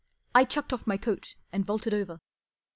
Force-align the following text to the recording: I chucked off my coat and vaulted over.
I 0.33 0.45
chucked 0.45 0.73
off 0.73 0.87
my 0.87 0.97
coat 0.97 1.35
and 1.53 1.63
vaulted 1.63 1.93
over. 1.93 2.21